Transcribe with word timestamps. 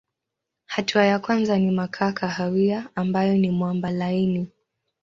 Hatua 0.65 1.05
ya 1.05 1.19
kwanza 1.19 1.57
ni 1.59 1.71
makaa 1.71 2.11
kahawia 2.11 2.89
ambayo 2.95 3.37
ni 3.37 3.49
mwamba 3.51 3.91
laini. 3.91 4.47